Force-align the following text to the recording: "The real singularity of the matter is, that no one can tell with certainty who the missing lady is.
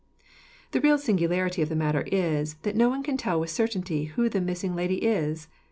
"The 0.71 0.81
real 0.81 0.97
singularity 0.97 1.61
of 1.61 1.69
the 1.69 1.75
matter 1.75 2.03
is, 2.11 2.55
that 2.63 2.75
no 2.75 2.89
one 2.89 3.03
can 3.03 3.17
tell 3.17 3.39
with 3.39 3.51
certainty 3.51 4.05
who 4.05 4.29
the 4.29 4.41
missing 4.41 4.75
lady 4.75 5.05
is. 5.05 5.47